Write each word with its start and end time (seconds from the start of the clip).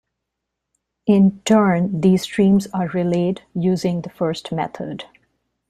In 1.05 1.41
turn, 1.45 2.01
these 2.01 2.23
streams 2.23 2.65
are 2.73 2.87
relayed 2.87 3.43
using 3.53 4.01
the 4.01 4.09
first 4.09 4.51
method. 4.51 5.05